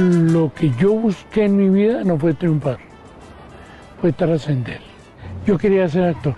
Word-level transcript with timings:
Lo 0.00 0.50
que 0.54 0.72
yo 0.78 0.94
busqué 0.94 1.44
en 1.44 1.58
mi 1.58 1.68
vida 1.68 2.02
no 2.04 2.18
fue 2.18 2.32
triunfar, 2.32 2.78
fue 4.00 4.14
trascender. 4.14 4.80
Yo 5.46 5.58
quería 5.58 5.86
ser 5.90 6.04
actor. 6.04 6.36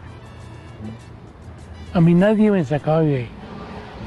A 1.92 2.00
mí 2.00 2.12
nadie 2.12 2.50
me 2.50 2.64
sacaba 2.64 3.02
de 3.02 3.16
ahí 3.18 3.28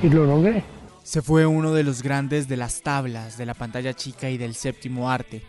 y 0.04 0.10
lo 0.10 0.26
logré. 0.26 0.62
Se 1.04 1.22
fue 1.22 1.46
uno 1.46 1.72
de 1.74 1.84
los 1.84 2.04
grandes 2.04 2.50
de 2.50 2.58
las 2.58 2.82
tablas, 2.82 3.38
de 3.38 3.46
la 3.46 3.54
pantalla 3.54 3.94
chica 3.94 4.30
y 4.30 4.38
del 4.38 4.56
séptimo 4.56 5.10
arte. 5.10 5.42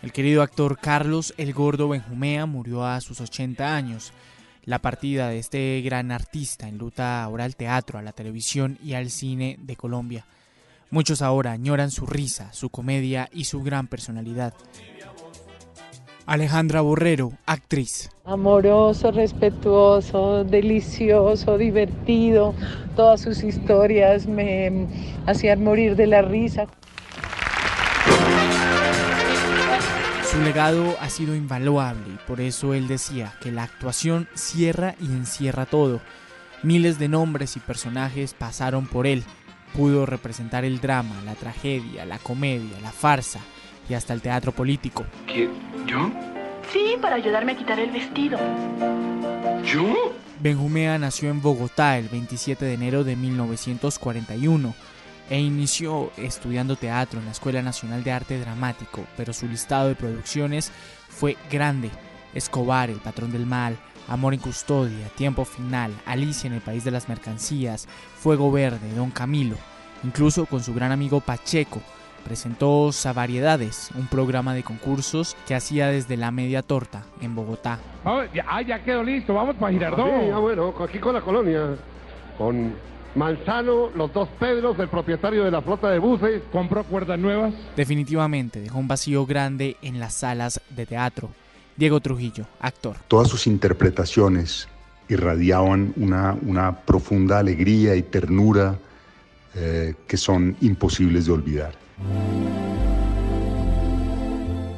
El 0.00 0.12
querido 0.12 0.40
actor 0.40 0.78
Carlos 0.80 1.34
El 1.36 1.52
Gordo 1.52 1.90
Benjumea 1.90 2.46
murió 2.46 2.86
a 2.86 2.98
sus 3.02 3.20
80 3.20 3.76
años. 3.76 4.14
La 4.64 4.78
partida 4.78 5.28
de 5.28 5.38
este 5.38 5.82
gran 5.82 6.12
artista 6.12 6.66
enluta 6.66 7.22
ahora 7.22 7.44
al 7.44 7.56
teatro, 7.56 7.98
a 7.98 8.02
la 8.02 8.12
televisión 8.12 8.78
y 8.82 8.94
al 8.94 9.10
cine 9.10 9.58
de 9.60 9.76
Colombia. 9.76 10.24
Muchos 10.92 11.22
ahora 11.22 11.52
añoran 11.52 11.92
su 11.92 12.04
risa, 12.04 12.52
su 12.52 12.68
comedia 12.68 13.28
y 13.32 13.44
su 13.44 13.62
gran 13.62 13.86
personalidad. 13.86 14.54
Alejandra 16.26 16.80
Borrero, 16.80 17.32
actriz. 17.46 18.10
Amoroso, 18.24 19.12
respetuoso, 19.12 20.42
delicioso, 20.42 21.58
divertido. 21.58 22.54
Todas 22.96 23.20
sus 23.20 23.44
historias 23.44 24.26
me 24.26 24.88
hacían 25.26 25.62
morir 25.62 25.94
de 25.94 26.08
la 26.08 26.22
risa. 26.22 26.66
Su 30.28 30.40
legado 30.42 30.96
ha 31.00 31.08
sido 31.08 31.36
invaluable 31.36 32.02
y 32.14 32.18
por 32.26 32.40
eso 32.40 32.74
él 32.74 32.88
decía 32.88 33.34
que 33.40 33.52
la 33.52 33.62
actuación 33.62 34.28
cierra 34.34 34.96
y 35.00 35.06
encierra 35.06 35.66
todo. 35.66 36.00
Miles 36.64 36.98
de 36.98 37.08
nombres 37.08 37.56
y 37.56 37.60
personajes 37.60 38.34
pasaron 38.34 38.86
por 38.86 39.06
él 39.06 39.24
Pudo 39.74 40.06
representar 40.06 40.64
el 40.64 40.80
drama, 40.80 41.22
la 41.24 41.34
tragedia, 41.34 42.04
la 42.04 42.18
comedia, 42.18 42.80
la 42.80 42.92
farsa 42.92 43.40
y 43.88 43.94
hasta 43.94 44.12
el 44.12 44.22
teatro 44.22 44.52
político. 44.52 45.04
¿Quién? 45.26 45.50
¿Yo? 45.86 46.10
Sí, 46.72 46.96
para 47.00 47.16
ayudarme 47.16 47.52
a 47.52 47.56
quitar 47.56 47.78
el 47.78 47.90
vestido. 47.90 48.38
¿Yo? 49.64 50.14
Benjumea 50.40 50.98
nació 50.98 51.30
en 51.30 51.42
Bogotá 51.42 51.98
el 51.98 52.08
27 52.08 52.64
de 52.64 52.74
enero 52.74 53.04
de 53.04 53.14
1941 53.16 54.74
e 55.28 55.38
inició 55.38 56.10
estudiando 56.16 56.76
teatro 56.76 57.20
en 57.20 57.26
la 57.26 57.32
Escuela 57.32 57.62
Nacional 57.62 58.02
de 58.02 58.12
Arte 58.12 58.38
Dramático, 58.40 59.04
pero 59.16 59.32
su 59.32 59.46
listado 59.46 59.88
de 59.88 59.94
producciones 59.94 60.72
fue 61.08 61.36
grande. 61.50 61.90
Escobar, 62.34 62.90
El 62.90 63.00
Patrón 63.00 63.32
del 63.32 63.46
Mal, 63.46 63.78
Amor 64.10 64.34
en 64.34 64.40
Custodia, 64.40 65.08
Tiempo 65.16 65.44
Final, 65.44 65.92
Alicia 66.04 66.48
en 66.48 66.54
el 66.54 66.60
País 66.60 66.82
de 66.84 66.90
las 66.90 67.08
Mercancías, 67.08 67.88
Fuego 68.18 68.50
Verde, 68.50 68.92
Don 68.94 69.10
Camilo, 69.10 69.56
incluso 70.02 70.46
con 70.46 70.62
su 70.62 70.74
gran 70.74 70.90
amigo 70.90 71.20
Pacheco, 71.20 71.80
presentó 72.24 72.90
Savariedades, 72.90 73.90
un 73.94 74.08
programa 74.08 74.52
de 74.52 74.64
concursos 74.64 75.36
que 75.46 75.54
hacía 75.54 75.86
desde 75.86 76.16
la 76.16 76.32
media 76.32 76.62
torta 76.62 77.04
en 77.20 77.36
Bogotá. 77.36 77.78
Ah, 78.04 78.24
ya, 78.66 78.82
quedó 78.82 79.04
listo, 79.04 79.32
vamos 79.32 79.54
para 79.56 79.72
Girardot. 79.72 80.34
Ah, 80.34 80.38
bueno, 80.38 80.74
aquí 80.82 80.98
con 80.98 81.14
la 81.14 81.20
colonia, 81.20 81.76
con 82.36 82.74
Manzano, 83.14 83.90
los 83.94 84.12
dos 84.12 84.28
Pedros, 84.40 84.78
el 84.78 84.88
propietario 84.88 85.44
de 85.44 85.50
la 85.50 85.62
flota 85.62 85.88
de 85.90 85.98
buses. 85.98 86.42
¿Compró 86.52 86.84
cuerdas 86.84 87.18
nuevas? 87.18 87.54
Definitivamente 87.76 88.60
dejó 88.60 88.78
un 88.78 88.88
vacío 88.88 89.24
grande 89.24 89.76
en 89.82 89.98
las 89.98 90.14
salas 90.14 90.60
de 90.70 90.86
teatro. 90.86 91.30
Diego 91.80 91.98
Trujillo, 92.00 92.44
actor. 92.60 92.96
Todas 93.08 93.28
sus 93.28 93.46
interpretaciones 93.46 94.68
irradiaban 95.08 95.94
una, 95.96 96.36
una 96.42 96.82
profunda 96.82 97.38
alegría 97.38 97.96
y 97.96 98.02
ternura 98.02 98.78
eh, 99.54 99.94
que 100.06 100.18
son 100.18 100.58
imposibles 100.60 101.24
de 101.24 101.32
olvidar. 101.32 101.72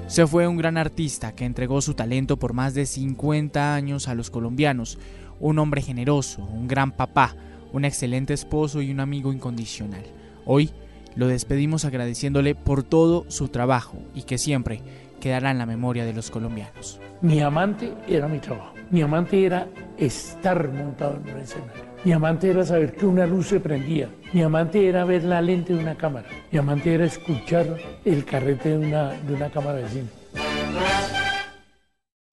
Se 0.07 0.29
fue 0.29 0.47
un 0.47 0.57
gran 0.57 0.77
artista 0.77 1.33
que 1.33 1.45
entregó 1.45 1.83
su 1.83 1.95
talento 1.95 2.37
por 2.37 2.53
más 2.53 2.73
de 2.73 2.87
50 2.87 3.75
años 3.75 4.07
a 4.07 4.15
los 4.15 4.31
colombianos, 4.31 4.97
un 5.41 5.59
hombre 5.59 5.83
generoso, 5.83 6.45
un 6.45 6.69
gran 6.69 6.93
papá, 6.93 7.35
un 7.73 7.85
excelente 7.85 8.33
esposo 8.33 8.81
y 8.81 8.93
un 8.93 9.01
amigo 9.01 9.33
incondicional. 9.33 10.05
Hoy 10.47 10.71
lo 11.17 11.27
despedimos 11.27 11.85
agradeciéndole 11.85 12.55
por 12.55 12.85
todo 12.85 13.25
su 13.29 13.49
trabajo 13.49 13.99
y 14.15 14.23
que 14.23 14.39
siempre 14.39 14.83
quedará 15.23 15.53
en 15.53 15.59
la 15.59 15.67
memoria 15.67 16.05
de 16.05 16.13
los 16.13 16.33
colombianos. 16.33 16.99
Mi 17.21 17.41
amante 17.41 17.95
era 18.09 18.27
mi 18.27 18.41
trabajo. 18.41 18.75
Mi 18.91 19.03
amante 19.03 19.47
era 19.47 19.69
estar 19.97 20.69
montado 20.69 21.21
en 21.25 21.33
un 21.33 21.41
escenario. 21.41 21.85
Mi 22.03 22.11
amante 22.11 22.51
era 22.51 22.67
saber 22.67 22.97
que 22.97 23.07
una 23.07 23.25
luz 23.25 23.47
se 23.47 23.61
prendía. 23.61 24.09
Mi 24.33 24.43
amante 24.43 24.89
era 24.89 25.05
ver 25.05 25.23
la 25.23 25.41
lente 25.41 25.75
de 25.75 25.79
una 25.79 25.95
cámara. 25.95 26.27
Mi 26.51 26.59
amante 26.59 26.93
era 26.93 27.05
escuchar 27.05 27.79
el 28.05 28.25
carrete 28.25 28.71
de 28.71 28.79
una, 28.79 29.11
de 29.11 29.35
una 29.35 29.49
cámara 29.49 29.79
de 29.79 29.89
cine. 29.89 31.22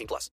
18 0.00 0.06
plus. 0.06 0.28